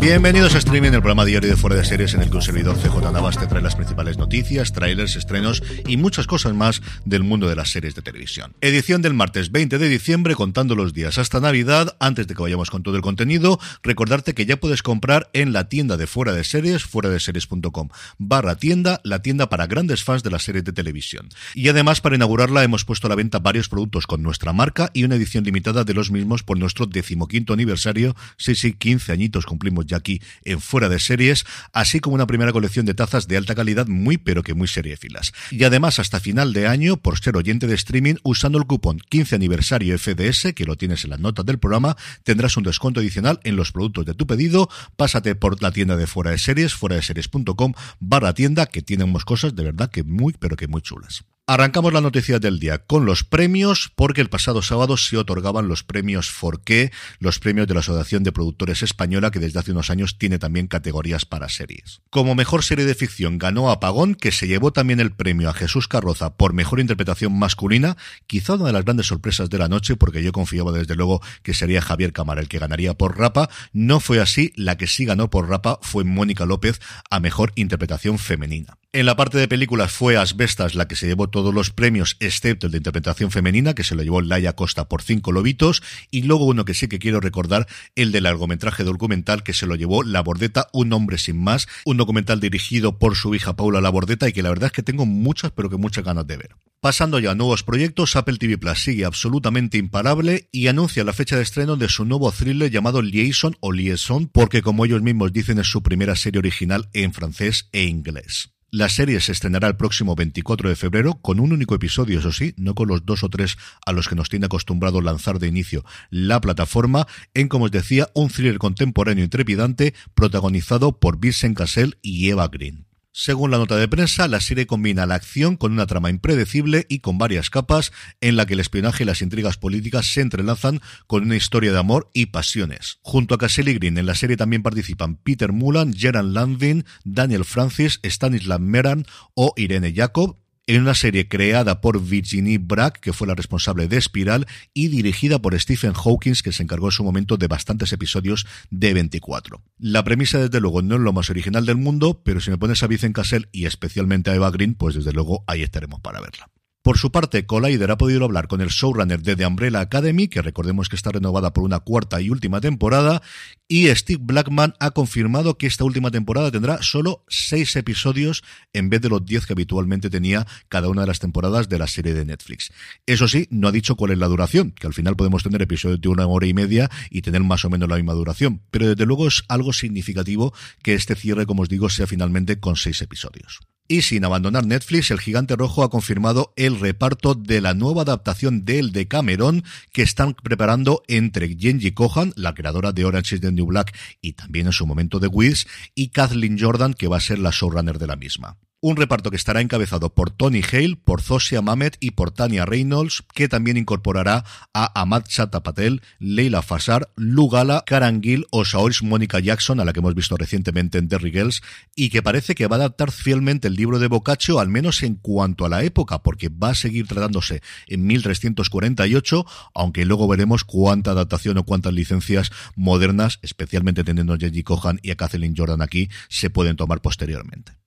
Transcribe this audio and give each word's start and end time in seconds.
Bienvenidos 0.00 0.54
a 0.54 0.58
Streaming, 0.58 0.90
el 0.90 1.00
programa 1.00 1.24
diario 1.24 1.48
de 1.48 1.56
Fuera 1.56 1.76
de 1.76 1.84
Series 1.84 2.14
en 2.14 2.22
el 2.22 2.30
que 2.30 2.36
un 2.36 2.42
servidor 2.42 2.76
CJ 2.76 3.12
Navas 3.12 3.38
te 3.38 3.46
trae 3.46 3.62
las 3.62 3.76
principales 3.76 4.18
noticias, 4.18 4.72
trailers, 4.72 5.16
estrenos 5.16 5.62
y 5.86 5.96
muchas 5.96 6.26
cosas 6.26 6.54
más 6.54 6.82
del 7.04 7.22
mundo 7.22 7.48
de 7.48 7.56
las 7.56 7.70
series 7.70 7.94
de 7.94 8.02
televisión. 8.02 8.54
Edición 8.60 9.00
del 9.00 9.14
martes 9.14 9.50
20 9.52 9.78
de 9.78 9.88
diciembre, 9.88 10.34
contando 10.34 10.74
los 10.74 10.92
días 10.92 11.18
hasta 11.18 11.40
Navidad. 11.40 11.96
Antes 12.00 12.26
de 12.26 12.34
que 12.34 12.42
vayamos 12.42 12.70
con 12.70 12.82
todo 12.82 12.96
el 12.96 13.02
contenido, 13.02 13.58
recordarte 13.82 14.34
que 14.34 14.44
ya 14.44 14.58
puedes 14.58 14.82
comprar 14.82 15.30
en 15.32 15.52
la 15.52 15.68
tienda 15.68 15.96
de 15.96 16.06
Fuera 16.06 16.32
de 16.32 16.44
Series, 16.44 16.82
fuera 16.82 17.08
de 17.08 17.20
series.com 17.20 17.88
barra 18.18 18.56
tienda, 18.56 19.00
la 19.04 19.22
tienda 19.22 19.48
para 19.48 19.66
grandes 19.66 20.04
fans 20.04 20.22
de 20.22 20.30
las 20.30 20.42
series 20.42 20.64
de 20.64 20.72
televisión. 20.72 21.28
Y 21.54 21.68
además, 21.68 22.00
para 22.00 22.16
inaugurarla, 22.16 22.64
hemos 22.64 22.84
puesto 22.84 23.06
a 23.06 23.10
la 23.10 23.16
venta 23.16 23.38
varios 23.38 23.68
productos 23.68 24.06
con 24.06 24.22
nuestra 24.22 24.52
marca 24.52 24.90
y 24.92 25.04
una 25.04 25.16
edición 25.16 25.44
limitada 25.44 25.84
de 25.84 25.94
los 25.94 26.10
mismos 26.10 26.42
por 26.42 26.58
nuestro 26.58 26.86
decimoquinto 26.86 27.52
aniversario. 27.52 28.14
Sí, 28.36 28.54
sí, 28.54 28.72
15 28.72 29.12
cumplimos 29.46 29.86
ya 29.86 29.96
aquí 29.96 30.20
en 30.44 30.60
Fuera 30.60 30.88
de 30.88 30.98
Series, 30.98 31.44
así 31.72 32.00
como 32.00 32.14
una 32.14 32.26
primera 32.26 32.52
colección 32.52 32.86
de 32.86 32.94
tazas 32.94 33.28
de 33.28 33.36
alta 33.36 33.54
calidad 33.54 33.86
muy 33.86 34.18
pero 34.18 34.42
que 34.42 34.54
muy 34.54 34.68
seriefilas. 34.68 35.32
Y 35.50 35.64
además 35.64 35.98
hasta 35.98 36.20
final 36.20 36.52
de 36.52 36.66
año, 36.66 36.96
por 36.96 37.18
ser 37.18 37.36
oyente 37.36 37.66
de 37.66 37.74
streaming, 37.74 38.14
usando 38.22 38.58
el 38.58 38.66
cupón 38.66 38.98
15 39.08 39.34
aniversario 39.34 39.98
FDS, 39.98 40.52
que 40.54 40.64
lo 40.64 40.76
tienes 40.76 41.04
en 41.04 41.10
las 41.10 41.20
notas 41.20 41.46
del 41.46 41.58
programa, 41.58 41.96
tendrás 42.24 42.56
un 42.56 42.64
descuento 42.64 43.00
adicional 43.00 43.40
en 43.44 43.56
los 43.56 43.72
productos 43.72 44.06
de 44.06 44.14
tu 44.14 44.26
pedido. 44.26 44.68
Pásate 44.96 45.34
por 45.34 45.62
la 45.62 45.72
tienda 45.72 45.96
de 45.96 46.06
Fuera 46.06 46.30
de 46.30 46.38
Series, 46.38 46.74
fuera 46.74 46.96
de 46.96 47.02
series.com 47.02 47.74
barra 48.00 48.34
tienda, 48.34 48.66
que 48.66 48.82
tenemos 48.82 49.24
cosas 49.24 49.54
de 49.54 49.64
verdad 49.64 49.90
que 49.90 50.02
muy 50.02 50.34
pero 50.38 50.56
que 50.56 50.68
muy 50.68 50.82
chulas. 50.82 51.24
Arrancamos 51.48 51.92
la 51.92 52.00
noticia 52.00 52.38
del 52.38 52.60
día 52.60 52.78
con 52.78 53.04
los 53.04 53.24
premios, 53.24 53.90
porque 53.96 54.20
el 54.20 54.28
pasado 54.28 54.62
sábado 54.62 54.96
se 54.96 55.16
otorgaban 55.16 55.66
los 55.66 55.82
premios 55.82 56.30
Forqué, 56.30 56.92
los 57.18 57.40
premios 57.40 57.66
de 57.66 57.74
la 57.74 57.80
Asociación 57.80 58.22
de 58.22 58.30
Productores 58.30 58.84
Española, 58.84 59.32
que 59.32 59.40
desde 59.40 59.58
hace 59.58 59.72
unos 59.72 59.90
años 59.90 60.18
tiene 60.18 60.38
también 60.38 60.68
categorías 60.68 61.24
para 61.24 61.48
series. 61.48 62.00
Como 62.10 62.36
mejor 62.36 62.62
serie 62.62 62.84
de 62.84 62.94
ficción 62.94 63.38
ganó 63.38 63.72
Apagón, 63.72 64.14
que 64.14 64.30
se 64.30 64.46
llevó 64.46 64.72
también 64.72 65.00
el 65.00 65.10
premio 65.10 65.50
a 65.50 65.52
Jesús 65.52 65.88
Carroza 65.88 66.36
por 66.36 66.52
mejor 66.52 66.78
interpretación 66.78 67.36
masculina, 67.36 67.96
quizá 68.28 68.54
una 68.54 68.66
de 68.66 68.74
las 68.74 68.84
grandes 68.84 69.08
sorpresas 69.08 69.50
de 69.50 69.58
la 69.58 69.68
noche, 69.68 69.96
porque 69.96 70.22
yo 70.22 70.30
confiaba 70.30 70.70
desde 70.70 70.94
luego 70.94 71.22
que 71.42 71.54
sería 71.54 71.82
Javier 71.82 72.12
Cámara 72.12 72.40
el 72.40 72.46
que 72.46 72.60
ganaría 72.60 72.94
por 72.94 73.18
Rapa. 73.18 73.50
No 73.72 73.98
fue 73.98 74.20
así, 74.20 74.52
la 74.54 74.78
que 74.78 74.86
sí 74.86 75.06
ganó 75.06 75.28
por 75.28 75.48
Rapa 75.48 75.80
fue 75.82 76.04
Mónica 76.04 76.46
López 76.46 76.80
a 77.10 77.18
mejor 77.18 77.50
interpretación 77.56 78.20
femenina. 78.20 78.78
En 78.94 79.06
la 79.06 79.16
parte 79.16 79.38
de 79.38 79.48
películas 79.48 79.90
fue 79.90 80.18
Asbestas 80.18 80.74
la 80.74 80.86
que 80.86 80.96
se 80.96 81.06
llevó 81.06 81.31
todos 81.32 81.52
los 81.52 81.70
premios, 81.70 82.16
excepto 82.20 82.66
el 82.66 82.72
de 82.72 82.78
interpretación 82.78 83.32
femenina, 83.32 83.74
que 83.74 83.82
se 83.82 83.96
lo 83.96 84.04
llevó 84.04 84.20
Laia 84.20 84.52
Costa 84.52 84.88
por 84.88 85.02
cinco 85.02 85.32
lobitos, 85.32 85.82
y 86.12 86.22
luego 86.22 86.44
uno 86.44 86.64
que 86.64 86.74
sí 86.74 86.86
que 86.86 87.00
quiero 87.00 87.18
recordar, 87.18 87.66
el 87.96 88.12
del 88.12 88.22
largometraje 88.22 88.84
documental, 88.84 89.42
que 89.42 89.52
se 89.52 89.66
lo 89.66 89.74
llevó 89.74 90.04
La 90.04 90.20
Bordeta, 90.20 90.68
Un 90.72 90.92
hombre 90.92 91.18
sin 91.18 91.42
más, 91.42 91.66
un 91.84 91.96
documental 91.96 92.38
dirigido 92.38 93.00
por 93.00 93.16
su 93.16 93.34
hija 93.34 93.56
Paula 93.56 93.80
La 93.80 93.90
Bordeta, 93.90 94.28
y 94.28 94.32
que 94.32 94.42
la 94.42 94.50
verdad 94.50 94.66
es 94.66 94.72
que 94.72 94.84
tengo 94.84 95.06
muchas, 95.06 95.50
pero 95.50 95.68
que 95.68 95.76
muchas 95.76 96.04
ganas 96.04 96.24
de 96.28 96.36
ver. 96.36 96.50
Pasando 96.80 97.18
ya 97.18 97.30
a 97.30 97.34
nuevos 97.34 97.62
proyectos, 97.62 98.16
Apple 98.16 98.38
TV 98.38 98.58
Plus 98.58 98.82
sigue 98.82 99.04
absolutamente 99.04 99.78
imparable 99.78 100.48
y 100.50 100.66
anuncia 100.66 101.04
la 101.04 101.12
fecha 101.12 101.36
de 101.36 101.42
estreno 101.42 101.76
de 101.76 101.88
su 101.88 102.04
nuevo 102.04 102.32
thriller 102.32 102.70
llamado 102.70 103.02
Liaison 103.02 103.56
o 103.60 103.72
Liaison, 103.72 104.26
porque 104.26 104.62
como 104.62 104.84
ellos 104.84 105.00
mismos 105.00 105.32
dicen 105.32 105.58
es 105.58 105.68
su 105.68 105.82
primera 105.82 106.16
serie 106.16 106.40
original 106.40 106.88
en 106.92 107.12
francés 107.12 107.68
e 107.72 107.84
inglés. 107.84 108.50
La 108.74 108.88
serie 108.88 109.20
se 109.20 109.32
estrenará 109.32 109.68
el 109.68 109.76
próximo 109.76 110.14
24 110.14 110.70
de 110.70 110.76
febrero 110.76 111.18
con 111.20 111.40
un 111.40 111.52
único 111.52 111.74
episodio, 111.74 112.18
eso 112.18 112.32
sí, 112.32 112.54
no 112.56 112.74
con 112.74 112.88
los 112.88 113.04
dos 113.04 113.22
o 113.22 113.28
tres 113.28 113.58
a 113.84 113.92
los 113.92 114.08
que 114.08 114.14
nos 114.14 114.30
tiene 114.30 114.46
acostumbrado 114.46 115.02
lanzar 115.02 115.38
de 115.38 115.46
inicio 115.46 115.84
la 116.08 116.40
plataforma, 116.40 117.06
en, 117.34 117.48
como 117.48 117.66
os 117.66 117.70
decía, 117.70 118.08
un 118.14 118.30
thriller 118.30 118.56
contemporáneo 118.56 119.26
y 119.26 119.28
trepidante 119.28 119.92
protagonizado 120.14 120.98
por 120.98 121.20
Vincent 121.20 121.54
Cassel 121.54 121.98
y 122.00 122.30
Eva 122.30 122.48
Green. 122.48 122.86
Según 123.14 123.50
la 123.50 123.58
nota 123.58 123.76
de 123.76 123.88
prensa, 123.88 124.26
la 124.26 124.40
serie 124.40 124.66
combina 124.66 125.04
la 125.04 125.16
acción 125.16 125.58
con 125.58 125.72
una 125.72 125.86
trama 125.86 126.08
impredecible 126.08 126.86
y 126.88 127.00
con 127.00 127.18
varias 127.18 127.50
capas 127.50 127.92
en 128.22 128.36
la 128.36 128.46
que 128.46 128.54
el 128.54 128.60
espionaje 128.60 129.04
y 129.04 129.06
las 129.06 129.20
intrigas 129.20 129.58
políticas 129.58 130.06
se 130.06 130.22
entrelazan 130.22 130.80
con 131.06 131.24
una 131.24 131.36
historia 131.36 131.72
de 131.72 131.78
amor 131.78 132.10
y 132.14 132.26
pasiones. 132.26 133.00
Junto 133.02 133.34
a 133.34 133.38
Cassell 133.38 133.68
y 133.68 133.74
Green 133.74 133.98
en 133.98 134.06
la 134.06 134.14
serie 134.14 134.38
también 134.38 134.62
participan 134.62 135.16
Peter 135.16 135.52
Mullan, 135.52 135.92
Gerard 135.92 136.24
Landvin, 136.24 136.86
Daniel 137.04 137.44
Francis, 137.44 138.00
Stanislav 138.02 138.60
Meran 138.60 139.04
o 139.34 139.52
Irene 139.56 139.92
Jacob, 139.94 140.38
en 140.76 140.82
una 140.82 140.94
serie 140.94 141.28
creada 141.28 141.80
por 141.80 142.02
Virginie 142.02 142.58
Brack, 142.58 143.00
que 143.00 143.12
fue 143.12 143.26
la 143.26 143.34
responsable 143.34 143.88
de 143.88 143.98
Espiral, 143.98 144.46
y 144.72 144.88
dirigida 144.88 145.40
por 145.40 145.58
Stephen 145.58 145.92
Hawkins, 145.92 146.42
que 146.42 146.52
se 146.52 146.62
encargó 146.62 146.88
en 146.88 146.92
su 146.92 147.04
momento 147.04 147.36
de 147.36 147.46
bastantes 147.46 147.92
episodios 147.92 148.46
de 148.70 148.94
24. 148.94 149.62
La 149.78 150.04
premisa, 150.04 150.38
desde 150.38 150.60
luego, 150.60 150.82
no 150.82 150.96
es 150.96 151.00
lo 151.00 151.12
más 151.12 151.30
original 151.30 151.66
del 151.66 151.76
mundo, 151.76 152.22
pero 152.24 152.40
si 152.40 152.50
me 152.50 152.58
pones 152.58 152.82
a 152.82 152.86
Vincent 152.86 153.14
Cassel 153.14 153.48
y 153.52 153.66
especialmente 153.66 154.30
a 154.30 154.34
Eva 154.34 154.50
Green, 154.50 154.74
pues 154.74 154.94
desde 154.94 155.12
luego 155.12 155.44
ahí 155.46 155.62
estaremos 155.62 156.00
para 156.00 156.20
verla. 156.20 156.48
Por 156.82 156.98
su 156.98 157.12
parte, 157.12 157.46
Collider 157.46 157.92
ha 157.92 157.96
podido 157.96 158.24
hablar 158.24 158.48
con 158.48 158.60
el 158.60 158.68
showrunner 158.68 159.22
de 159.22 159.36
The 159.36 159.46
Umbrella 159.46 159.78
Academy, 159.78 160.26
que 160.26 160.42
recordemos 160.42 160.88
que 160.88 160.96
está 160.96 161.12
renovada 161.12 161.52
por 161.52 161.62
una 161.62 161.78
cuarta 161.78 162.20
y 162.20 162.28
última 162.28 162.60
temporada, 162.60 163.22
y 163.68 163.86
Steve 163.94 164.20
Blackman 164.20 164.74
ha 164.80 164.90
confirmado 164.90 165.56
que 165.56 165.68
esta 165.68 165.84
última 165.84 166.10
temporada 166.10 166.50
tendrá 166.50 166.82
solo 166.82 167.24
seis 167.28 167.76
episodios 167.76 168.42
en 168.72 168.90
vez 168.90 169.00
de 169.00 169.10
los 169.10 169.24
diez 169.24 169.46
que 169.46 169.52
habitualmente 169.52 170.10
tenía 170.10 170.44
cada 170.68 170.88
una 170.88 171.02
de 171.02 171.06
las 171.06 171.20
temporadas 171.20 171.68
de 171.68 171.78
la 171.78 171.86
serie 171.86 172.14
de 172.14 172.24
Netflix. 172.24 172.72
Eso 173.06 173.28
sí, 173.28 173.46
no 173.50 173.68
ha 173.68 173.72
dicho 173.72 173.94
cuál 173.94 174.10
es 174.10 174.18
la 174.18 174.26
duración, 174.26 174.72
que 174.72 174.88
al 174.88 174.92
final 174.92 175.14
podemos 175.14 175.44
tener 175.44 175.62
episodios 175.62 176.00
de 176.00 176.08
una 176.08 176.26
hora 176.26 176.48
y 176.48 176.52
media 176.52 176.90
y 177.10 177.22
tener 177.22 177.44
más 177.44 177.64
o 177.64 177.70
menos 177.70 177.88
la 177.88 177.94
misma 177.94 178.14
duración, 178.14 178.60
pero 178.72 178.88
desde 178.88 179.06
luego 179.06 179.28
es 179.28 179.44
algo 179.48 179.72
significativo 179.72 180.52
que 180.82 180.94
este 180.94 181.14
cierre, 181.14 181.46
como 181.46 181.62
os 181.62 181.68
digo, 181.68 181.88
sea 181.88 182.08
finalmente 182.08 182.58
con 182.58 182.74
seis 182.74 183.00
episodios. 183.02 183.60
Y 183.92 184.00
sin 184.00 184.24
abandonar 184.24 184.64
Netflix, 184.64 185.10
el 185.10 185.20
gigante 185.20 185.54
rojo 185.54 185.84
ha 185.84 185.90
confirmado 185.90 186.54
el 186.56 186.80
reparto 186.80 187.34
de 187.34 187.60
la 187.60 187.74
nueva 187.74 188.00
adaptación 188.00 188.64
de 188.64 188.78
El 188.78 188.90
de 188.90 189.06
Cameron 189.06 189.64
que 189.92 190.00
están 190.00 190.32
preparando 190.32 191.02
entre 191.08 191.54
Genji 191.58 191.92
Kohan, 191.92 192.32
la 192.34 192.54
creadora 192.54 192.92
de 192.92 193.04
Orange 193.04 193.34
is 193.34 193.42
the 193.42 193.52
New 193.52 193.66
Black 193.66 193.94
y 194.22 194.32
también 194.32 194.64
en 194.64 194.72
su 194.72 194.86
momento 194.86 195.20
de 195.20 195.26
Wiz, 195.26 195.66
y 195.94 196.08
Kathleen 196.08 196.58
Jordan, 196.58 196.94
que 196.94 197.06
va 197.06 197.18
a 197.18 197.20
ser 197.20 197.38
la 197.38 197.50
showrunner 197.50 197.98
de 197.98 198.06
la 198.06 198.16
misma. 198.16 198.56
Un 198.84 198.96
reparto 198.96 199.30
que 199.30 199.36
estará 199.36 199.60
encabezado 199.60 200.12
por 200.12 200.32
Tony 200.32 200.60
Hale, 200.60 200.96
por 200.96 201.22
Zosia 201.22 201.62
Mamet 201.62 201.96
y 202.00 202.10
por 202.10 202.32
Tania 202.32 202.66
Reynolds, 202.66 203.22
que 203.32 203.46
también 203.46 203.76
incorporará 203.76 204.44
a 204.74 205.00
Ahmad 205.00 205.22
Chata 205.22 205.62
Patel, 205.62 206.02
Leila 206.18 206.62
Fasar, 206.62 207.08
Lugala, 207.14 207.84
Karan 207.86 208.20
Gill 208.20 208.44
o 208.50 208.64
Saoirse 208.64 209.06
Mónica 209.06 209.38
Jackson, 209.38 209.78
a 209.78 209.84
la 209.84 209.92
que 209.92 210.00
hemos 210.00 210.16
visto 210.16 210.36
recientemente 210.36 210.98
en 210.98 211.06
Derry 211.06 211.30
Girls, 211.30 211.62
y 211.94 212.10
que 212.10 212.24
parece 212.24 212.56
que 212.56 212.66
va 212.66 212.74
a 212.74 212.80
adaptar 212.80 213.12
fielmente 213.12 213.68
el 213.68 213.76
libro 213.76 214.00
de 214.00 214.08
Boccaccio, 214.08 214.58
al 214.58 214.68
menos 214.68 215.04
en 215.04 215.14
cuanto 215.14 215.64
a 215.64 215.68
la 215.68 215.84
época, 215.84 216.24
porque 216.24 216.48
va 216.48 216.70
a 216.70 216.74
seguir 216.74 217.06
tratándose 217.06 217.62
en 217.86 218.04
1348, 218.04 219.46
aunque 219.74 220.04
luego 220.04 220.26
veremos 220.26 220.64
cuánta 220.64 221.12
adaptación 221.12 221.56
o 221.56 221.62
cuántas 221.62 221.92
licencias 221.92 222.50
modernas, 222.74 223.38
especialmente 223.42 224.02
teniendo 224.02 224.34
a 224.34 224.38
Jenny 224.38 224.64
Cohan 224.64 224.98
y 225.04 225.12
a 225.12 225.16
Kathleen 225.16 225.54
Jordan 225.56 225.82
aquí, 225.82 226.08
se 226.28 226.50
pueden 226.50 226.74
tomar 226.74 227.00
posteriormente. 227.00 227.81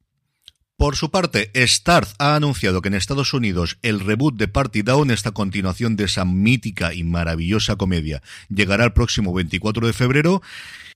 Por 0.77 0.98
su 0.98 1.10
parte, 1.10 1.51
Starz 1.56 2.16
ha 2.19 2.36
anunciado 2.36 2.81
que 2.81 2.89
en 2.89 2.95
Estados 2.95 3.33
Unidos 3.33 3.77
el 3.81 4.01
reboot 4.01 4.36
de 4.36 4.50
Party 4.50 4.81
Down, 4.81 5.10
esta 5.10 5.31
continuación 5.31 5.95
de 5.95 6.04
esa 6.04 6.25
mítica 6.25 6.94
y 6.94 7.06
maravillosa 7.06 7.77
comedia, 7.77 8.22
llegará 8.50 8.83
el 8.83 8.92
próximo 8.92 9.33
24 9.33 9.88
de 9.88 9.94
febrero 9.94 10.42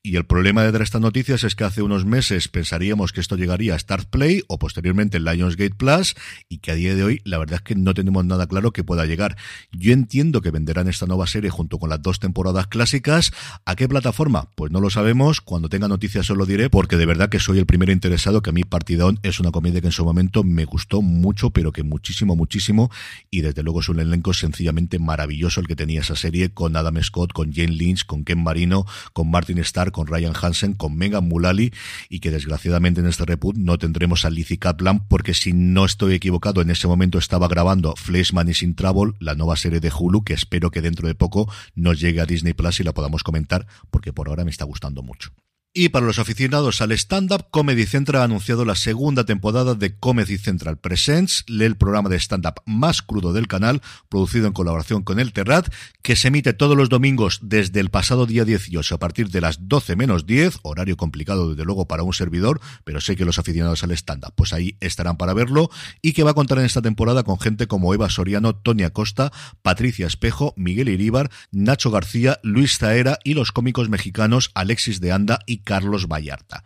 y 0.02 0.16
el 0.16 0.26
problema 0.26 0.64
de 0.64 0.82
estas 0.82 1.02
noticias 1.02 1.44
es 1.44 1.56
que 1.56 1.66
hace 1.66 1.82
unos 1.82 2.06
meses 2.06 2.48
pensaríamos 2.48 3.12
que 3.12 3.20
esto 3.20 3.36
llegaría 3.36 3.76
a 3.76 3.80
Start 3.80 4.08
Play 4.10 4.44
o 4.48 4.58
posteriormente 4.58 5.18
en 5.18 5.26
Lionsgate 5.26 5.76
Plus 5.76 6.16
y 6.48 6.60
que 6.60 6.72
a 6.72 6.76
día 6.76 6.96
de 6.96 7.04
hoy 7.04 7.22
la 7.26 7.38
verdad 7.38 7.56
es 7.56 7.62
que 7.64 7.76
no 7.76 7.94
tenemos 7.94 8.24
nada 8.24 8.48
claro 8.48 8.72
que 8.72 8.86
pueda 8.86 9.06
llegar. 9.06 9.36
Yo 9.74 9.92
entiendo 9.92 10.40
que 10.40 10.52
venderán 10.52 10.88
esta 10.88 11.06
nueva 11.06 11.28
serie 11.28 11.50
junto 11.50 11.80
con 11.80 11.90
las 11.90 12.02
dos 12.02 12.20
temporadas 12.20 12.68
clásicas. 12.68 13.34
¿A 13.66 13.76
qué 13.76 13.90
plataforma? 13.90 14.50
Pues 14.56 14.72
no 14.72 14.80
lo 14.80 14.90
sabemos. 14.90 15.42
Cuando 15.42 15.68
tenga 15.68 15.90
noticias 15.90 16.30
os 16.30 16.38
lo 16.38 16.46
diré 16.46 16.70
porque 16.70 16.96
de 16.96 17.06
verdad 17.06 17.28
que 17.28 17.40
soy 17.40 17.60
el 17.60 17.66
primero 17.66 17.92
interesado 17.92 18.42
que 18.42 18.52
a 18.52 18.54
mí 18.54 18.64
Party 18.64 18.96
Down 18.96 19.20
es 19.22 19.42
una 19.42 19.52
comedia 19.52 19.82
que 19.82 19.88
en 19.88 19.92
su 19.92 20.06
momento 20.06 20.46
me 20.46 20.64
gustó 20.64 21.02
mucho, 21.02 21.50
pero 21.50 21.74
que 21.74 21.84
muchísimo, 21.84 22.38
muchísimo 22.38 22.90
y 23.30 23.42
desde 23.42 23.64
luego 23.64 23.82
es 23.82 23.90
un 23.90 24.00
elenco 24.00 24.34
sencillamente 24.34 24.98
maravilloso 24.98 25.60
el 25.60 25.68
que 25.68 25.76
tenía 25.76 26.00
esa 26.00 26.16
serie 26.16 26.54
con 26.54 26.78
Adam 26.78 27.04
Scott, 27.04 27.34
con 27.34 27.52
Jane 27.52 27.74
Lynch, 27.74 28.06
con 28.06 28.24
Ken 28.24 28.42
Marino, 28.42 28.86
con 29.12 29.30
Martin 29.30 29.58
Starr 29.58 29.89
con 29.92 30.08
Ryan 30.08 30.34
Hansen, 30.40 30.74
con 30.74 30.96
Megan 30.96 31.28
Mullally 31.28 31.74
y 32.10 32.20
que 32.20 32.32
desgraciadamente 32.32 33.02
en 33.02 33.08
este 33.08 33.26
reboot 33.26 33.58
no 33.58 33.78
tendremos 33.78 34.26
a 34.26 34.30
Lizzie 34.30 34.58
Kaplan 34.58 35.08
porque 35.08 35.34
si 35.34 35.54
no 35.54 35.86
estoy 35.86 36.14
equivocado 36.14 36.62
en 36.62 36.70
ese 36.70 36.88
momento 36.88 37.18
estaba 37.18 37.48
grabando 37.48 37.96
Fleshman 37.96 38.50
is 38.50 38.64
in 38.64 38.76
Trouble, 38.76 39.14
la 39.20 39.36
nueva 39.36 39.56
serie 39.56 39.80
de 39.80 39.92
Hulu 39.92 40.24
que 40.24 40.34
espero 40.34 40.72
que 40.72 40.82
dentro 40.82 41.08
de 41.08 41.16
poco 41.16 41.52
nos 41.76 42.00
llegue 42.00 42.22
a 42.22 42.26
Disney 42.26 42.54
Plus 42.54 42.80
y 42.80 42.84
la 42.84 42.94
podamos 42.94 43.24
comentar 43.24 43.68
porque 43.90 44.14
por 44.14 44.30
ahora 44.30 44.46
me 44.46 44.52
está 44.52 44.66
gustando 44.66 45.04
mucho. 45.04 45.32
Y 45.72 45.90
para 45.90 46.08
los 46.08 46.18
aficionados 46.18 46.82
al 46.82 46.92
stand-up, 46.94 47.46
Comedy 47.52 47.86
Central 47.86 48.24
ha 48.24 48.26
anunciado 48.26 48.66
la 48.66 48.74
segunda 48.74 49.26
temporada 49.26 49.76
de 49.76 49.96
Comedy 49.96 50.40
Central 50.40 50.80
Presents, 50.80 51.46
el 51.48 51.78
programa 51.78 52.10
de 52.10 52.18
stand-up 52.18 52.56
más 52.66 53.04
crudo 53.04 53.34
del 53.34 53.48
canal, 53.48 53.84
producido 54.10 54.48
en 54.48 54.54
colaboración 54.54 55.04
con 55.04 55.20
el 55.20 55.32
Terrat, 55.32 55.72
que 56.02 56.16
se 56.16 56.30
emite 56.30 56.54
todos 56.54 56.76
los 56.76 56.90
domingos 56.90 57.38
desde 57.44 57.82
el 57.82 57.92
pasado 57.92 58.26
día 58.26 58.46
18 58.46 58.96
a 58.96 58.98
partir 58.98 59.30
de 59.30 59.42
las 59.42 59.68
12 59.68 59.96
menos 59.96 60.26
10, 60.26 60.58
horario 60.64 60.98
complicado 60.98 61.52
desde 61.52 61.66
luego 61.66 61.88
para 61.88 62.02
un 62.02 62.14
servidor, 62.14 62.60
pero 62.84 63.00
sé 63.00 63.16
que 63.16 63.24
los 63.24 63.38
aficionados 63.38 63.84
al 63.84 63.92
stand-up 63.92 64.34
pues 64.36 64.54
ahí 64.54 64.76
estarán 64.80 65.18
para 65.18 65.36
verlo, 65.36 65.70
y 66.02 66.14
que 66.14 66.24
va 66.24 66.32
a 66.32 66.34
contar 66.34 66.58
en 66.58 66.66
esta 66.66 66.82
temporada 66.82 67.22
con 67.22 67.40
gente 67.40 67.68
como 67.68 67.94
Eva 67.94 68.10
Soriano, 68.10 68.56
Tony 68.56 68.86
Acosta, 68.86 69.32
Patricia 69.62 70.08
Espejo, 70.08 70.56
Miguel 70.58 70.90
Iríbar, 70.90 71.30
Nacho 71.52 71.92
García, 71.92 72.40
Luis 72.42 72.80
Zaera 72.80 73.20
y 73.24 73.36
los 73.36 73.52
cómicos 73.52 73.88
mexicanos 73.88 74.50
Alexis 74.56 75.00
de 75.00 75.12
Anda 75.12 75.38
y 75.46 75.59
Carlos 75.64 76.08
Vallarta. 76.08 76.64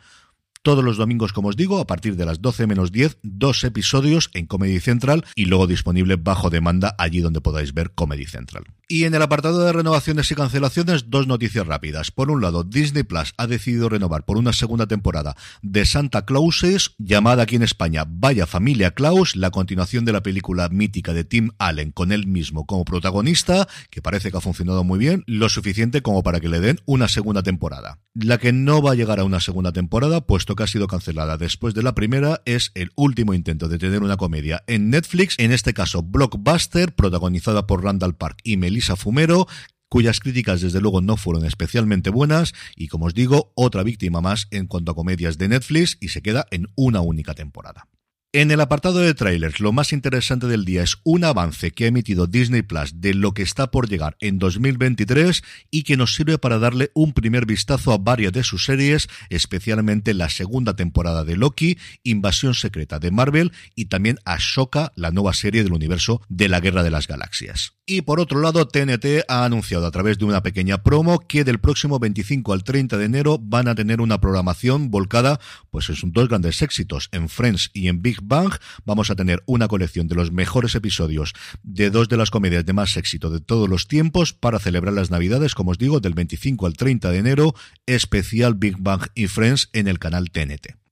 Todos 0.63 0.81
los 0.81 0.95
domingos, 0.95 1.33
como 1.33 1.49
os 1.49 1.57
digo, 1.57 1.81
a 1.81 1.87
partir 1.87 2.15
de 2.15 2.25
las 2.25 2.41
12 2.41 2.67
menos 2.67 2.93
10, 2.93 3.17
dos 3.21 3.65
episodios 3.65 4.29
en 4.33 4.45
Comedy 4.45 4.79
Central 4.79 5.25
y 5.35 5.43
luego 5.43 5.67
disponible 5.67 6.15
bajo 6.15 6.49
demanda 6.49 6.95
allí 6.97 7.19
donde 7.19 7.41
podáis 7.41 7.73
ver 7.73 7.91
Comedy 7.91 8.25
Central. 8.25 8.63
Y 8.87 9.03
en 9.03 9.13
el 9.13 9.21
apartado 9.21 9.65
de 9.65 9.73
renovaciones 9.73 10.31
y 10.31 10.35
cancelaciones, 10.35 11.09
dos 11.09 11.27
noticias 11.27 11.67
rápidas. 11.67 12.11
Por 12.11 12.31
un 12.31 12.41
lado, 12.41 12.63
Disney 12.63 13.03
Plus 13.03 13.33
ha 13.37 13.47
decidido 13.47 13.89
renovar 13.89 14.23
por 14.23 14.37
una 14.37 14.53
segunda 14.53 14.87
temporada 14.87 15.35
de 15.61 15.85
Santa 15.85 16.23
Clauses, 16.23 16.91
llamada 16.97 17.43
aquí 17.43 17.57
en 17.57 17.63
España 17.63 18.05
Vaya 18.07 18.45
Familia 18.45 18.91
Claus, 18.91 19.35
la 19.35 19.51
continuación 19.51 20.05
de 20.05 20.13
la 20.13 20.23
película 20.23 20.69
mítica 20.69 21.11
de 21.11 21.25
Tim 21.25 21.49
Allen 21.57 21.91
con 21.91 22.13
él 22.13 22.25
mismo 22.25 22.65
como 22.65 22.85
protagonista, 22.85 23.67
que 23.89 24.01
parece 24.01 24.31
que 24.31 24.37
ha 24.37 24.41
funcionado 24.41 24.85
muy 24.85 24.99
bien, 24.99 25.23
lo 25.27 25.49
suficiente 25.49 26.01
como 26.01 26.23
para 26.23 26.39
que 26.39 26.47
le 26.47 26.61
den 26.61 26.79
una 26.85 27.09
segunda 27.09 27.43
temporada. 27.43 27.99
La 28.13 28.37
que 28.37 28.53
no 28.53 28.81
va 28.81 28.91
a 28.91 28.95
llegar 28.95 29.19
a 29.19 29.23
una 29.25 29.39
segunda 29.39 29.73
temporada, 29.73 30.21
puesto 30.21 30.52
que 30.55 30.63
ha 30.63 30.67
sido 30.67 30.87
cancelada 30.87 31.37
después 31.37 31.73
de 31.73 31.83
la 31.83 31.95
primera, 31.95 32.41
es 32.45 32.71
el 32.75 32.91
último 32.95 33.33
intento 33.33 33.67
de 33.67 33.77
tener 33.77 34.03
una 34.03 34.17
comedia 34.17 34.63
en 34.67 34.89
Netflix, 34.89 35.35
en 35.37 35.51
este 35.51 35.73
caso 35.73 36.03
Blockbuster, 36.03 36.93
protagonizada 36.93 37.67
por 37.67 37.83
Randall 37.83 38.15
Park 38.15 38.39
y 38.43 38.57
Melissa 38.57 38.95
Fumero, 38.95 39.47
cuyas 39.89 40.19
críticas 40.19 40.61
desde 40.61 40.81
luego 40.81 41.01
no 41.01 41.17
fueron 41.17 41.45
especialmente 41.45 42.09
buenas 42.09 42.53
y 42.75 42.87
como 42.87 43.05
os 43.05 43.13
digo, 43.13 43.53
otra 43.55 43.83
víctima 43.83 44.21
más 44.21 44.47
en 44.51 44.67
cuanto 44.67 44.91
a 44.91 44.95
comedias 44.95 45.37
de 45.37 45.49
Netflix 45.49 45.97
y 45.99 46.09
se 46.09 46.21
queda 46.21 46.47
en 46.49 46.67
una 46.75 47.01
única 47.01 47.35
temporada. 47.35 47.87
En 48.35 48.49
el 48.49 48.61
apartado 48.61 48.97
de 48.97 49.13
trailers, 49.13 49.59
lo 49.59 49.71
más 49.73 49.93
interesante 49.93 50.47
del 50.47 50.65
día 50.65 50.81
es 50.81 50.97
un 51.03 51.23
avance 51.23 51.69
que 51.69 51.83
ha 51.83 51.89
emitido 51.89 52.25
Disney 52.25 52.63
Plus 52.63 52.99
de 52.99 53.13
lo 53.13 53.35
que 53.35 53.43
está 53.43 53.69
por 53.69 53.87
llegar 53.87 54.17
en 54.21 54.39
2023 54.39 55.43
y 55.69 55.83
que 55.83 55.97
nos 55.97 56.15
sirve 56.15 56.39
para 56.39 56.57
darle 56.57 56.89
un 56.95 57.13
primer 57.13 57.45
vistazo 57.45 57.93
a 57.93 57.99
varias 57.99 58.33
de 58.33 58.43
sus 58.43 58.65
series, 58.65 59.07
especialmente 59.29 60.15
la 60.15 60.29
segunda 60.29 60.75
temporada 60.75 61.23
de 61.23 61.37
Loki, 61.37 61.77
Invasión 62.01 62.55
Secreta 62.55 62.97
de 62.97 63.11
Marvel 63.11 63.51
y 63.75 63.85
también 63.85 64.17
Ashoka, 64.25 64.93
la 64.95 65.11
nueva 65.11 65.35
serie 65.35 65.63
del 65.63 65.73
universo 65.73 66.19
de 66.27 66.49
la 66.49 66.59
Guerra 66.59 66.81
de 66.81 66.89
las 66.89 67.07
Galaxias. 67.07 67.73
Y 67.85 68.01
por 68.01 68.21
otro 68.21 68.39
lado, 68.39 68.65
TNT 68.65 69.25
ha 69.27 69.43
anunciado 69.43 69.85
a 69.85 69.91
través 69.91 70.17
de 70.17 70.23
una 70.23 70.41
pequeña 70.41 70.81
promo 70.81 71.19
que 71.19 71.43
del 71.43 71.59
próximo 71.59 71.99
25 71.99 72.53
al 72.53 72.63
30 72.63 72.97
de 72.97 73.05
enero 73.05 73.37
van 73.39 73.67
a 73.67 73.75
tener 73.75 73.99
una 73.99 74.21
programación 74.21 74.89
volcada 74.89 75.39
pues 75.69 75.89
en 75.89 76.13
dos 76.13 76.29
grandes 76.29 76.61
éxitos, 76.61 77.09
en 77.11 77.27
Friends 77.27 77.69
y 77.73 77.89
en 77.89 78.01
Big 78.01 78.22
Bang. 78.27 78.53
Vamos 78.85 79.09
a 79.09 79.15
tener 79.15 79.43
una 79.45 79.67
colección 79.67 80.07
de 80.07 80.15
los 80.15 80.31
mejores 80.31 80.75
episodios 80.75 81.33
de 81.63 81.89
dos 81.89 82.09
de 82.09 82.17
las 82.17 82.31
comedias 82.31 82.65
de 82.65 82.73
más 82.73 82.97
éxito 82.97 83.29
de 83.29 83.39
todos 83.39 83.69
los 83.69 83.87
tiempos 83.87 84.33
para 84.33 84.59
celebrar 84.59 84.93
las 84.93 85.11
Navidades, 85.11 85.55
como 85.55 85.71
os 85.71 85.77
digo, 85.77 85.99
del 85.99 86.13
25 86.13 86.65
al 86.65 86.73
30 86.73 87.11
de 87.11 87.17
enero, 87.17 87.55
especial 87.85 88.55
Big 88.55 88.77
Bang 88.79 89.07
y 89.15 89.27
Friends 89.27 89.69
en 89.73 89.87
el 89.87 89.99
canal 89.99 90.31
TNT. 90.31 90.83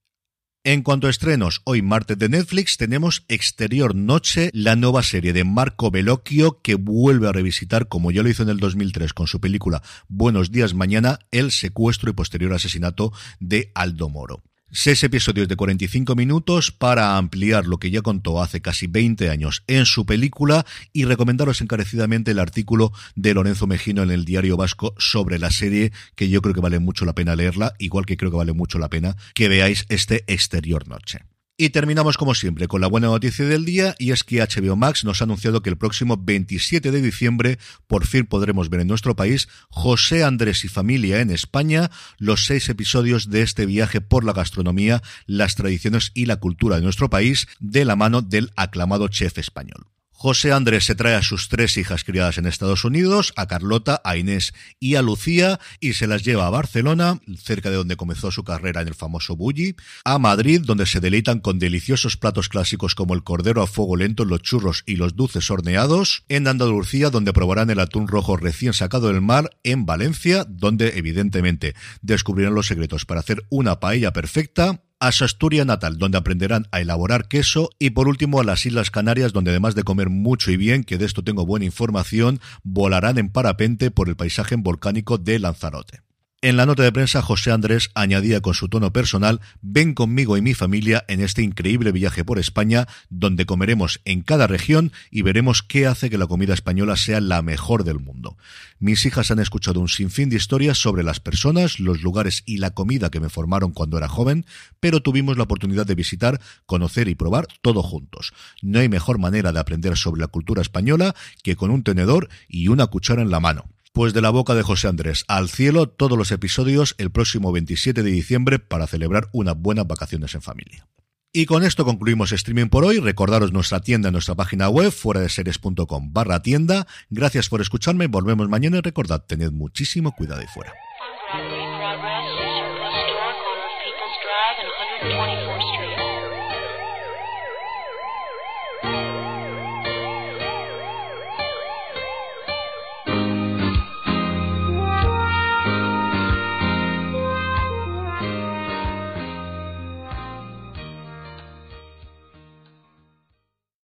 En 0.63 0.83
cuanto 0.83 1.07
a 1.07 1.09
estrenos, 1.09 1.61
hoy 1.63 1.81
martes 1.81 2.19
de 2.19 2.29
Netflix 2.29 2.77
tenemos 2.77 3.25
Exterior 3.29 3.95
Noche, 3.95 4.51
la 4.53 4.75
nueva 4.75 5.01
serie 5.01 5.33
de 5.33 5.43
Marco 5.43 5.89
Bellocchio 5.89 6.61
que 6.61 6.75
vuelve 6.75 7.27
a 7.27 7.31
revisitar, 7.31 7.87
como 7.87 8.11
ya 8.11 8.21
lo 8.21 8.29
hizo 8.29 8.43
en 8.43 8.49
el 8.49 8.59
2003 8.59 9.11
con 9.13 9.25
su 9.25 9.41
película 9.41 9.81
Buenos 10.07 10.51
días 10.51 10.75
mañana, 10.75 11.17
el 11.31 11.49
secuestro 11.49 12.11
y 12.11 12.13
posterior 12.13 12.53
asesinato 12.53 13.11
de 13.39 13.71
Aldo 13.73 14.09
Moro. 14.09 14.43
Seis 14.73 15.03
episodios 15.03 15.49
de 15.49 15.57
45 15.57 16.15
minutos 16.15 16.71
para 16.71 17.17
ampliar 17.17 17.65
lo 17.65 17.77
que 17.77 17.91
ya 17.91 18.01
contó 18.01 18.41
hace 18.41 18.61
casi 18.61 18.87
20 18.87 19.29
años 19.29 19.63
en 19.67 19.85
su 19.85 20.05
película 20.05 20.65
y 20.93 21.03
recomendaros 21.03 21.59
encarecidamente 21.59 22.31
el 22.31 22.39
artículo 22.39 22.93
de 23.15 23.33
Lorenzo 23.33 23.67
Mejino 23.67 24.01
en 24.01 24.11
el 24.11 24.23
Diario 24.23 24.55
Vasco 24.55 24.95
sobre 24.97 25.39
la 25.39 25.51
serie 25.51 25.91
que 26.15 26.29
yo 26.29 26.41
creo 26.41 26.55
que 26.55 26.61
vale 26.61 26.79
mucho 26.79 27.03
la 27.03 27.13
pena 27.13 27.35
leerla, 27.35 27.73
igual 27.79 28.05
que 28.05 28.15
creo 28.15 28.31
que 28.31 28.37
vale 28.37 28.53
mucho 28.53 28.79
la 28.79 28.89
pena 28.89 29.17
que 29.33 29.49
veáis 29.49 29.85
este 29.89 30.23
exterior 30.27 30.87
noche. 30.87 31.19
Y 31.61 31.69
terminamos 31.69 32.17
como 32.17 32.33
siempre 32.33 32.67
con 32.67 32.81
la 32.81 32.87
buena 32.87 33.05
noticia 33.05 33.45
del 33.45 33.65
día 33.65 33.93
y 33.99 34.09
es 34.09 34.23
que 34.23 34.41
HBO 34.41 34.75
Max 34.75 35.05
nos 35.05 35.21
ha 35.21 35.25
anunciado 35.25 35.61
que 35.61 35.69
el 35.69 35.77
próximo 35.77 36.17
27 36.17 36.89
de 36.89 37.01
diciembre 37.03 37.59
por 37.85 38.07
fin 38.07 38.25
podremos 38.25 38.71
ver 38.71 38.79
en 38.79 38.87
nuestro 38.87 39.15
país 39.15 39.47
José 39.69 40.23
Andrés 40.23 40.65
y 40.65 40.69
familia 40.69 41.19
en 41.19 41.29
España, 41.29 41.91
los 42.17 42.47
seis 42.47 42.67
episodios 42.69 43.29
de 43.29 43.43
este 43.43 43.67
viaje 43.67 44.01
por 44.01 44.23
la 44.23 44.33
gastronomía, 44.33 45.03
las 45.27 45.53
tradiciones 45.53 46.09
y 46.15 46.25
la 46.25 46.37
cultura 46.37 46.77
de 46.77 46.81
nuestro 46.81 47.11
país 47.11 47.47
de 47.59 47.85
la 47.85 47.95
mano 47.95 48.23
del 48.23 48.49
aclamado 48.55 49.07
chef 49.07 49.37
español. 49.37 49.85
José 50.21 50.51
Andrés 50.51 50.85
se 50.85 50.93
trae 50.93 51.15
a 51.15 51.23
sus 51.23 51.49
tres 51.49 51.77
hijas 51.77 52.03
criadas 52.03 52.37
en 52.37 52.45
Estados 52.45 52.85
Unidos, 52.85 53.33
a 53.37 53.47
Carlota, 53.47 54.03
a 54.03 54.17
Inés 54.17 54.53
y 54.79 54.93
a 54.93 55.01
Lucía, 55.01 55.59
y 55.79 55.93
se 55.93 56.05
las 56.05 56.21
lleva 56.21 56.45
a 56.45 56.51
Barcelona, 56.51 57.19
cerca 57.37 57.71
de 57.71 57.77
donde 57.77 57.95
comenzó 57.95 58.29
su 58.29 58.43
carrera 58.43 58.81
en 58.83 58.87
el 58.87 58.93
famoso 58.93 59.35
Bulli, 59.35 59.75
a 60.05 60.19
Madrid, 60.19 60.61
donde 60.63 60.85
se 60.85 60.99
deleitan 60.99 61.39
con 61.39 61.57
deliciosos 61.57 62.17
platos 62.17 62.49
clásicos 62.49 62.93
como 62.93 63.15
el 63.15 63.23
cordero 63.23 63.63
a 63.63 63.67
fuego 63.67 63.95
lento, 63.95 64.23
los 64.23 64.43
churros 64.43 64.83
y 64.85 64.97
los 64.97 65.15
dulces 65.15 65.49
horneados, 65.49 66.23
en 66.29 66.47
Andalucía, 66.47 67.09
donde 67.09 67.33
probarán 67.33 67.71
el 67.71 67.79
atún 67.79 68.07
rojo 68.07 68.37
recién 68.37 68.73
sacado 68.73 69.07
del 69.07 69.21
mar, 69.21 69.49
en 69.63 69.87
Valencia, 69.87 70.45
donde 70.47 70.99
evidentemente 70.99 71.73
descubrirán 72.03 72.53
los 72.53 72.67
secretos 72.67 73.05
para 73.05 73.21
hacer 73.21 73.47
una 73.49 73.79
paella 73.79 74.13
perfecta, 74.13 74.83
a 75.01 75.11
su 75.11 75.25
natal, 75.65 75.97
donde 75.97 76.19
aprenderán 76.19 76.67
a 76.71 76.79
elaborar 76.79 77.27
queso, 77.27 77.71
y 77.79 77.89
por 77.89 78.07
último 78.07 78.39
a 78.39 78.43
las 78.43 78.67
Islas 78.67 78.91
Canarias, 78.91 79.33
donde 79.33 79.49
además 79.49 79.73
de 79.73 79.83
comer 79.83 80.09
mucho 80.09 80.51
y 80.51 80.57
bien, 80.57 80.83
que 80.83 80.99
de 80.99 81.05
esto 81.05 81.23
tengo 81.23 81.43
buena 81.43 81.65
información, 81.65 82.39
volarán 82.63 83.17
en 83.17 83.29
parapente 83.29 83.89
por 83.89 84.09
el 84.09 84.15
paisaje 84.15 84.55
volcánico 84.55 85.17
de 85.17 85.39
Lanzarote. 85.39 86.10
En 86.43 86.57
la 86.57 86.65
nota 86.65 86.81
de 86.81 86.91
prensa, 86.91 87.21
José 87.21 87.51
Andrés 87.51 87.91
añadía 87.93 88.41
con 88.41 88.55
su 88.55 88.67
tono 88.67 88.91
personal, 88.91 89.41
ven 89.61 89.93
conmigo 89.93 90.37
y 90.37 90.41
mi 90.41 90.55
familia 90.55 91.05
en 91.07 91.21
este 91.21 91.43
increíble 91.43 91.91
viaje 91.91 92.25
por 92.25 92.39
España, 92.39 92.87
donde 93.11 93.45
comeremos 93.45 94.01
en 94.05 94.23
cada 94.23 94.47
región 94.47 94.91
y 95.11 95.21
veremos 95.21 95.61
qué 95.61 95.85
hace 95.85 96.09
que 96.09 96.17
la 96.17 96.25
comida 96.25 96.55
española 96.55 96.97
sea 96.97 97.21
la 97.21 97.43
mejor 97.43 97.83
del 97.83 97.99
mundo. 97.99 98.37
Mis 98.79 99.05
hijas 99.05 99.29
han 99.29 99.37
escuchado 99.37 99.79
un 99.79 99.87
sinfín 99.87 100.31
de 100.31 100.37
historias 100.37 100.79
sobre 100.79 101.03
las 101.03 101.19
personas, 101.19 101.79
los 101.79 102.01
lugares 102.01 102.41
y 102.47 102.57
la 102.57 102.71
comida 102.71 103.11
que 103.11 103.19
me 103.19 103.29
formaron 103.29 103.71
cuando 103.71 103.99
era 103.99 104.07
joven, 104.07 104.47
pero 104.79 105.03
tuvimos 105.03 105.37
la 105.37 105.43
oportunidad 105.43 105.85
de 105.85 105.93
visitar, 105.93 106.41
conocer 106.65 107.07
y 107.07 107.13
probar 107.13 107.45
todo 107.61 107.83
juntos. 107.83 108.33
No 108.63 108.79
hay 108.79 108.89
mejor 108.89 109.19
manera 109.19 109.53
de 109.53 109.59
aprender 109.59 109.95
sobre 109.95 110.21
la 110.21 110.27
cultura 110.27 110.63
española 110.63 111.13
que 111.43 111.55
con 111.55 111.69
un 111.69 111.83
tenedor 111.83 112.29
y 112.47 112.69
una 112.69 112.87
cuchara 112.87 113.21
en 113.21 113.29
la 113.29 113.39
mano. 113.39 113.70
Pues 113.93 114.13
de 114.13 114.21
la 114.21 114.29
boca 114.29 114.55
de 114.55 114.63
José 114.63 114.87
Andrés 114.87 115.25
al 115.27 115.49
cielo, 115.49 115.89
todos 115.89 116.17
los 116.17 116.31
episodios 116.31 116.95
el 116.97 117.11
próximo 117.11 117.51
27 117.51 118.03
de 118.03 118.11
diciembre 118.11 118.57
para 118.57 118.87
celebrar 118.87 119.27
unas 119.33 119.57
buenas 119.57 119.85
vacaciones 119.85 120.33
en 120.33 120.41
familia. 120.41 120.87
Y 121.33 121.45
con 121.45 121.63
esto 121.63 121.83
concluimos 121.83 122.31
streaming 122.31 122.67
por 122.67 122.85
hoy. 122.85 122.99
Recordaros 122.99 123.51
nuestra 123.51 123.81
tienda 123.81 124.07
en 124.07 124.13
nuestra 124.13 124.35
página 124.35 124.69
web, 124.69 124.91
fuera 124.91 125.19
de 125.19 125.27
series.com 125.27 126.13
barra 126.13 126.41
tienda. 126.41 126.87
Gracias 127.09 127.49
por 127.49 127.59
escucharme. 127.59 128.07
Volvemos 128.07 128.47
mañana 128.47 128.77
y 128.77 128.81
recordad, 128.81 129.25
tened 129.25 129.51
muchísimo 129.51 130.13
cuidado 130.13 130.41
fuera. 130.53 130.73